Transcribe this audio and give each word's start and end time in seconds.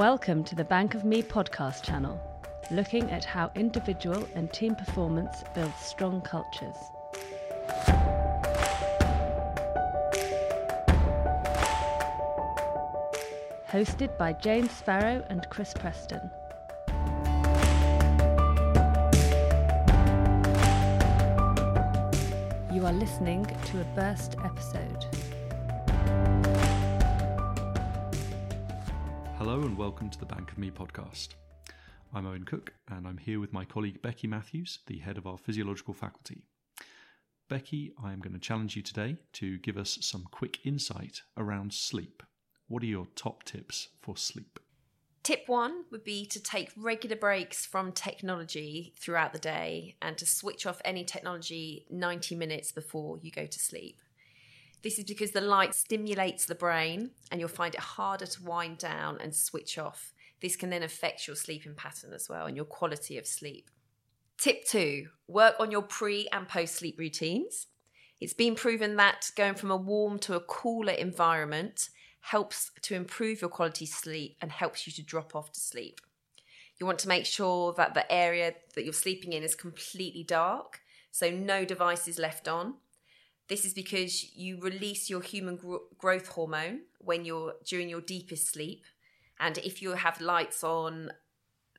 Welcome 0.00 0.44
to 0.44 0.54
the 0.54 0.64
Bank 0.64 0.94
of 0.94 1.04
Me 1.04 1.22
podcast 1.22 1.82
channel, 1.82 2.18
looking 2.70 3.10
at 3.10 3.22
how 3.22 3.50
individual 3.54 4.26
and 4.34 4.50
team 4.50 4.74
performance 4.74 5.44
builds 5.54 5.76
strong 5.78 6.22
cultures. 6.22 6.74
Hosted 13.68 14.16
by 14.16 14.32
James 14.32 14.70
Sparrow 14.70 15.22
and 15.28 15.46
Chris 15.50 15.74
Preston. 15.74 16.30
You 22.72 22.86
are 22.86 22.94
listening 22.94 23.44
to 23.66 23.82
a 23.82 23.84
burst 23.94 24.36
episode. 24.42 25.04
Hello 29.40 29.62
and 29.62 29.74
welcome 29.74 30.10
to 30.10 30.18
the 30.18 30.26
Bank 30.26 30.52
of 30.52 30.58
Me 30.58 30.70
podcast. 30.70 31.28
I'm 32.12 32.26
Owen 32.26 32.44
Cook 32.44 32.74
and 32.90 33.08
I'm 33.08 33.16
here 33.16 33.40
with 33.40 33.54
my 33.54 33.64
colleague 33.64 34.02
Beccy 34.02 34.28
Matthews, 34.28 34.80
the 34.86 34.98
head 34.98 35.16
of 35.16 35.26
our 35.26 35.38
physiological 35.38 35.94
faculty. 35.94 36.42
Beccy, 37.48 37.92
I 38.04 38.12
am 38.12 38.20
going 38.20 38.34
to 38.34 38.38
challenge 38.38 38.76
you 38.76 38.82
today 38.82 39.16
to 39.32 39.56
give 39.60 39.78
us 39.78 39.96
some 40.02 40.24
quick 40.30 40.58
insight 40.66 41.22
around 41.38 41.72
sleep. 41.72 42.22
What 42.68 42.82
are 42.82 42.86
your 42.86 43.06
top 43.16 43.44
tips 43.44 43.88
for 44.02 44.14
sleep? 44.14 44.60
Tip 45.22 45.44
one 45.46 45.84
would 45.90 46.04
be 46.04 46.26
to 46.26 46.42
take 46.42 46.70
regular 46.76 47.16
breaks 47.16 47.64
from 47.64 47.92
technology 47.92 48.92
throughout 49.00 49.32
the 49.32 49.38
day 49.38 49.96
and 50.02 50.18
to 50.18 50.26
switch 50.26 50.66
off 50.66 50.82
any 50.84 51.02
technology 51.02 51.86
90 51.88 52.34
minutes 52.34 52.72
before 52.72 53.16
you 53.22 53.30
go 53.30 53.46
to 53.46 53.58
sleep. 53.58 54.02
This 54.82 54.98
is 54.98 55.04
because 55.04 55.32
the 55.32 55.40
light 55.40 55.74
stimulates 55.74 56.46
the 56.46 56.54
brain 56.54 57.10
and 57.30 57.38
you'll 57.38 57.48
find 57.48 57.74
it 57.74 57.80
harder 57.80 58.26
to 58.26 58.42
wind 58.42 58.78
down 58.78 59.18
and 59.20 59.34
switch 59.34 59.78
off. 59.78 60.12
This 60.40 60.56
can 60.56 60.70
then 60.70 60.82
affect 60.82 61.26
your 61.26 61.36
sleeping 61.36 61.74
pattern 61.74 62.12
as 62.14 62.28
well 62.28 62.46
and 62.46 62.56
your 62.56 62.64
quality 62.64 63.18
of 63.18 63.26
sleep. 63.26 63.70
Tip 64.38 64.64
two 64.64 65.08
work 65.28 65.56
on 65.60 65.70
your 65.70 65.82
pre 65.82 66.28
and 66.32 66.48
post 66.48 66.76
sleep 66.76 66.98
routines. 66.98 67.66
It's 68.20 68.32
been 68.32 68.54
proven 68.54 68.96
that 68.96 69.30
going 69.36 69.54
from 69.54 69.70
a 69.70 69.76
warm 69.76 70.18
to 70.20 70.34
a 70.34 70.40
cooler 70.40 70.92
environment 70.92 71.90
helps 72.20 72.70
to 72.82 72.94
improve 72.94 73.40
your 73.40 73.50
quality 73.50 73.86
sleep 73.86 74.36
and 74.40 74.50
helps 74.50 74.86
you 74.86 74.92
to 74.94 75.02
drop 75.02 75.34
off 75.34 75.52
to 75.52 75.60
sleep. 75.60 76.00
You 76.78 76.86
want 76.86 76.98
to 77.00 77.08
make 77.08 77.26
sure 77.26 77.74
that 77.74 77.92
the 77.92 78.10
area 78.10 78.54
that 78.74 78.84
you're 78.84 78.92
sleeping 78.94 79.34
in 79.34 79.42
is 79.42 79.54
completely 79.54 80.22
dark, 80.22 80.80
so 81.10 81.30
no 81.30 81.64
devices 81.64 82.18
left 82.18 82.48
on. 82.48 82.74
This 83.50 83.64
is 83.64 83.74
because 83.74 84.32
you 84.36 84.60
release 84.60 85.10
your 85.10 85.20
human 85.20 85.56
gro- 85.56 85.82
growth 85.98 86.28
hormone 86.28 86.82
when 87.00 87.24
you're 87.24 87.54
during 87.66 87.88
your 87.88 88.00
deepest 88.00 88.46
sleep, 88.46 88.84
and 89.40 89.58
if 89.58 89.82
you 89.82 89.90
have 89.90 90.20
lights 90.20 90.62
on 90.62 91.10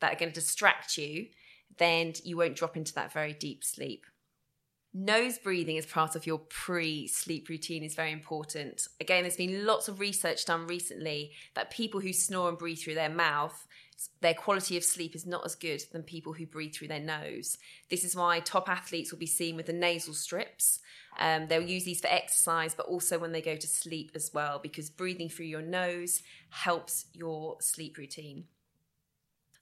that 0.00 0.12
are 0.12 0.16
going 0.16 0.30
to 0.30 0.40
distract 0.40 0.96
you, 0.96 1.26
then 1.78 2.12
you 2.22 2.36
won't 2.36 2.54
drop 2.54 2.76
into 2.76 2.94
that 2.94 3.12
very 3.12 3.32
deep 3.32 3.64
sleep. 3.64 4.06
Nose 4.94 5.38
breathing 5.38 5.76
as 5.76 5.86
part 5.86 6.14
of 6.14 6.24
your 6.24 6.38
pre 6.38 7.08
sleep 7.08 7.48
routine 7.48 7.82
is 7.82 7.96
very 7.96 8.12
important. 8.12 8.86
Again, 9.00 9.24
there's 9.24 9.36
been 9.36 9.66
lots 9.66 9.88
of 9.88 9.98
research 9.98 10.46
done 10.46 10.68
recently 10.68 11.32
that 11.54 11.72
people 11.72 12.00
who 12.00 12.12
snore 12.12 12.48
and 12.48 12.56
breathe 12.56 12.78
through 12.78 12.94
their 12.94 13.10
mouth, 13.10 13.66
their 14.20 14.34
quality 14.34 14.76
of 14.76 14.84
sleep 14.84 15.14
is 15.14 15.26
not 15.26 15.44
as 15.44 15.54
good 15.54 15.82
than 15.92 16.02
people 16.02 16.32
who 16.32 16.46
breathe 16.46 16.74
through 16.74 16.88
their 16.88 17.00
nose. 17.00 17.58
This 17.90 18.04
is 18.04 18.14
why 18.14 18.40
top 18.40 18.68
athletes 18.68 19.10
will 19.10 19.18
be 19.18 19.26
seen 19.26 19.56
with 19.56 19.66
the 19.66 19.72
nasal 19.72 20.14
strips. 20.14 20.80
Um, 21.18 21.48
they'll 21.48 21.62
use 21.62 21.84
these 21.84 22.00
for 22.00 22.08
exercise, 22.08 22.74
but 22.74 22.86
also 22.86 23.18
when 23.18 23.32
they 23.32 23.40
go 23.40 23.56
to 23.56 23.66
sleep 23.66 24.12
as 24.14 24.30
well, 24.34 24.58
because 24.62 24.90
breathing 24.90 25.28
through 25.28 25.46
your 25.46 25.62
nose 25.62 26.22
helps 26.50 27.06
your 27.14 27.56
sleep 27.60 27.96
routine 27.96 28.44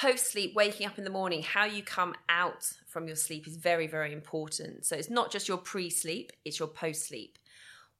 post 0.00 0.32
sleep, 0.32 0.54
waking 0.54 0.86
up 0.86 0.96
in 0.96 1.04
the 1.04 1.10
morning, 1.10 1.42
how 1.42 1.64
you 1.64 1.82
come 1.82 2.14
out 2.28 2.72
from 2.88 3.06
your 3.06 3.16
sleep 3.16 3.46
is 3.46 3.56
very, 3.56 3.86
very 3.86 4.12
important. 4.12 4.86
So 4.86 4.96
it's 4.96 5.10
not 5.10 5.30
just 5.30 5.46
your 5.46 5.58
pre 5.58 5.90
sleep, 5.90 6.32
it's 6.44 6.58
your 6.58 6.68
post 6.68 7.06
sleep. 7.06 7.36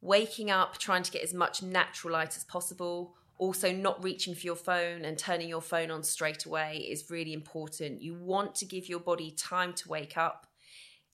Waking 0.00 0.50
up, 0.50 0.78
trying 0.78 1.02
to 1.02 1.10
get 1.10 1.22
as 1.22 1.34
much 1.34 1.62
natural 1.62 2.14
light 2.14 2.36
as 2.36 2.44
possible. 2.44 3.16
Also, 3.40 3.72
not 3.72 4.04
reaching 4.04 4.34
for 4.34 4.42
your 4.42 4.54
phone 4.54 5.02
and 5.06 5.16
turning 5.16 5.48
your 5.48 5.62
phone 5.62 5.90
on 5.90 6.02
straight 6.02 6.44
away 6.44 6.86
is 6.90 7.08
really 7.08 7.32
important. 7.32 8.02
You 8.02 8.12
want 8.12 8.54
to 8.56 8.66
give 8.66 8.86
your 8.86 9.00
body 9.00 9.30
time 9.30 9.72
to 9.76 9.88
wake 9.88 10.18
up. 10.18 10.46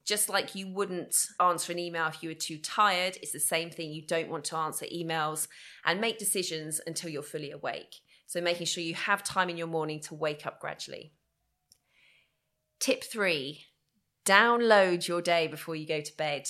Just 0.05 0.29
like 0.29 0.57
you 0.57 0.67
wouldn't 0.67 1.15
answer 1.39 1.71
an 1.71 1.79
email 1.79 2.09
if 2.09 2.25
you 2.25 2.31
were 2.31 2.35
too 2.35 2.59
tired, 2.59 3.17
it's 3.23 3.31
the 3.31 3.39
same 3.39 3.71
thing. 3.71 3.93
You 3.93 4.05
don't 4.05 4.29
want 4.29 4.43
to 4.47 4.57
answer 4.57 4.87
emails 4.87 5.47
and 5.85 6.01
make 6.01 6.19
decisions 6.19 6.81
until 6.85 7.11
you're 7.11 7.23
fully 7.23 7.53
awake. 7.53 7.95
So, 8.27 8.41
making 8.41 8.67
sure 8.67 8.83
you 8.83 8.97
have 8.97 9.23
time 9.23 9.49
in 9.49 9.57
your 9.57 9.69
morning 9.69 10.01
to 10.01 10.17
wake 10.17 10.47
up 10.47 10.59
gradually. 10.61 11.13
Tip 12.81 13.05
three 13.05 13.67
download 14.25 15.07
your 15.07 15.23
day 15.23 15.47
before 15.47 15.77
you 15.77 15.87
go 15.87 16.01
to 16.01 16.17
bed. 16.17 16.49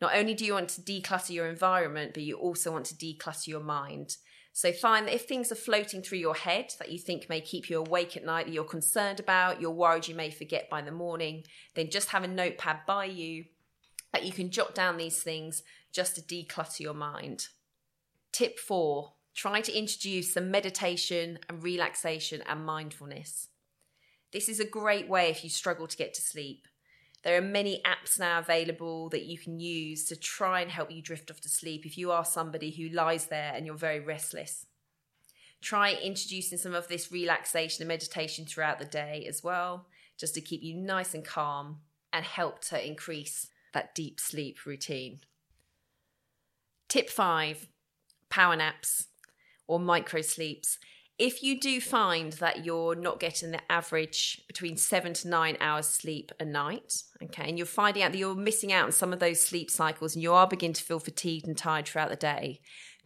Not 0.00 0.14
only 0.14 0.34
do 0.34 0.44
you 0.44 0.54
want 0.54 0.70
to 0.70 0.80
declutter 0.80 1.30
your 1.30 1.48
environment, 1.48 2.14
but 2.14 2.22
you 2.22 2.36
also 2.36 2.72
want 2.72 2.86
to 2.86 2.94
declutter 2.94 3.48
your 3.48 3.60
mind. 3.60 4.16
So, 4.52 4.72
find 4.72 5.06
that 5.06 5.14
if 5.14 5.26
things 5.26 5.52
are 5.52 5.56
floating 5.56 6.02
through 6.02 6.18
your 6.18 6.34
head 6.34 6.74
that 6.78 6.90
you 6.90 6.98
think 6.98 7.28
may 7.28 7.40
keep 7.40 7.70
you 7.70 7.78
awake 7.78 8.16
at 8.16 8.24
night, 8.24 8.46
that 8.46 8.52
you're 8.52 8.64
concerned 8.64 9.20
about, 9.20 9.60
you're 9.60 9.70
worried 9.70 10.08
you 10.08 10.14
may 10.14 10.30
forget 10.30 10.68
by 10.68 10.82
the 10.82 10.90
morning, 10.90 11.44
then 11.74 11.90
just 11.90 12.08
have 12.08 12.24
a 12.24 12.28
notepad 12.28 12.80
by 12.86 13.04
you 13.04 13.44
that 14.12 14.24
you 14.24 14.32
can 14.32 14.50
jot 14.50 14.74
down 14.74 14.96
these 14.96 15.22
things 15.22 15.62
just 15.92 16.16
to 16.16 16.22
declutter 16.22 16.80
your 16.80 16.94
mind. 16.94 17.48
Tip 18.32 18.58
four 18.58 19.14
try 19.34 19.60
to 19.60 19.72
introduce 19.72 20.34
some 20.34 20.50
meditation 20.50 21.38
and 21.48 21.62
relaxation 21.62 22.42
and 22.46 22.66
mindfulness. 22.66 23.48
This 24.32 24.48
is 24.48 24.60
a 24.60 24.66
great 24.66 25.08
way 25.08 25.30
if 25.30 25.44
you 25.44 25.50
struggle 25.50 25.86
to 25.86 25.96
get 25.96 26.14
to 26.14 26.20
sleep. 26.20 26.66
There 27.22 27.36
are 27.36 27.42
many 27.42 27.82
apps 27.84 28.18
now 28.18 28.38
available 28.38 29.10
that 29.10 29.24
you 29.24 29.36
can 29.38 29.60
use 29.60 30.04
to 30.04 30.16
try 30.16 30.62
and 30.62 30.70
help 30.70 30.90
you 30.90 31.02
drift 31.02 31.30
off 31.30 31.40
to 31.42 31.50
sleep 31.50 31.84
if 31.84 31.98
you 31.98 32.10
are 32.10 32.24
somebody 32.24 32.70
who 32.70 32.88
lies 32.94 33.26
there 33.26 33.52
and 33.54 33.66
you're 33.66 33.74
very 33.74 34.00
restless. 34.00 34.66
Try 35.60 35.92
introducing 35.92 36.56
some 36.56 36.74
of 36.74 36.88
this 36.88 37.12
relaxation 37.12 37.82
and 37.82 37.88
meditation 37.88 38.46
throughout 38.46 38.78
the 38.78 38.86
day 38.86 39.26
as 39.28 39.44
well, 39.44 39.86
just 40.16 40.34
to 40.34 40.40
keep 40.40 40.62
you 40.62 40.74
nice 40.74 41.12
and 41.12 41.24
calm 41.24 41.80
and 42.12 42.24
help 42.24 42.60
to 42.62 42.86
increase 42.86 43.48
that 43.74 43.94
deep 43.94 44.18
sleep 44.18 44.64
routine. 44.64 45.20
Tip 46.88 47.10
five 47.10 47.68
power 48.30 48.56
naps 48.56 49.08
or 49.66 49.78
micro 49.78 50.22
sleeps. 50.22 50.78
If 51.18 51.42
you 51.42 51.60
do 51.60 51.82
find 51.82 52.32
that 52.34 52.64
you're 52.64 52.94
not 52.94 53.20
getting 53.20 53.50
the 53.50 53.60
average 53.70 54.42
between 54.46 54.78
seven 54.78 55.12
to 55.14 55.28
nine 55.28 55.58
hours 55.60 55.86
sleep 55.86 56.32
a 56.40 56.46
night, 56.46 57.02
okay, 57.30 57.48
and 57.48 57.56
you're 57.56 57.66
finding 57.66 58.02
out 58.02 58.12
that 58.12 58.18
you're 58.18 58.34
missing 58.34 58.72
out 58.72 58.84
on 58.84 58.92
some 58.92 59.12
of 59.12 59.20
those 59.20 59.40
sleep 59.40 59.70
cycles 59.70 60.14
and 60.14 60.22
you 60.22 60.32
are 60.32 60.46
beginning 60.46 60.74
to 60.74 60.82
feel 60.82 60.98
fatigued 60.98 61.46
and 61.46 61.56
tired 61.56 61.86
throughout 61.86 62.10
the 62.10 62.16
day, 62.16 62.60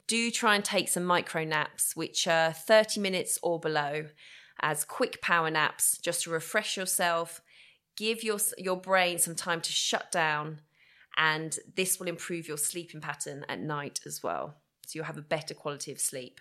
do 0.07 0.31
try 0.31 0.55
and 0.55 0.65
take 0.65 0.89
some 0.89 1.05
micro 1.05 1.45
naps, 1.45 1.97
which 1.97 2.27
are 2.27 2.53
30 2.53 3.01
minutes 3.01 3.39
or 3.43 3.59
below, 3.59 4.07
as 4.61 4.85
quick 4.85 5.21
power 5.21 5.51
naps 5.51 5.99
just 5.99 6.23
to 6.25 6.31
refresh 6.31 6.77
yourself, 6.77 7.41
give 7.97 8.23
your, 8.23 8.39
your 8.59 8.77
brain 8.77 9.19
some 9.19 9.35
time 9.35 9.61
to 9.61 9.73
shut 9.73 10.11
down, 10.11 10.61
and 11.17 11.59
this 11.77 11.99
will 11.99 12.09
improve 12.09 12.49
your 12.49 12.59
sleeping 12.59 13.01
pattern 13.01 13.45
at 13.49 13.61
night 13.61 14.01
as 14.07 14.23
well. 14.23 14.57
So 14.87 14.99
you'll 14.99 15.07
have 15.07 15.19
a 15.19 15.23
better 15.23 15.55
quality 15.55 15.93
of 15.93 16.01
sleep. 16.01 16.41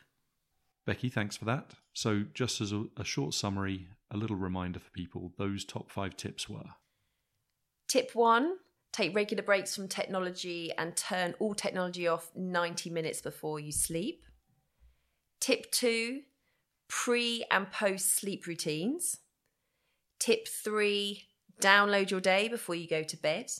Beccy, 0.87 1.11
thanks 1.11 1.37
for 1.37 1.45
that. 1.45 1.71
So, 1.93 2.23
just 2.33 2.59
as 2.59 2.73
a, 2.73 2.85
a, 2.97 3.05
short 3.05 3.33
summary, 3.33 3.87
a 4.11 4.17
little 4.17 4.35
reminder 4.35 4.79
for 4.79 4.89
people, 4.89 5.31
those 5.37 5.63
top 5.63 5.89
five 5.89 6.17
tips 6.17 6.49
were 6.49 6.71
Tip 7.93 8.15
one 8.15 8.55
take 8.91 9.15
regular 9.15 9.43
breaks 9.43 9.75
from 9.75 9.87
technology 9.87 10.71
and 10.79 10.97
turn 10.97 11.35
all 11.37 11.53
technology 11.53 12.07
off 12.07 12.31
90 12.35 12.89
minutes 12.89 13.21
before 13.21 13.59
you 13.59 13.71
sleep. 13.71 14.23
Tip 15.39 15.69
two 15.71 16.21
pre 16.87 17.45
and 17.51 17.71
post 17.71 18.15
sleep 18.15 18.47
routines. 18.47 19.19
Tip 20.17 20.47
three 20.47 21.25
download 21.61 22.09
your 22.09 22.19
day 22.19 22.47
before 22.47 22.73
you 22.73 22.87
go 22.87 23.03
to 23.03 23.15
bed. 23.15 23.51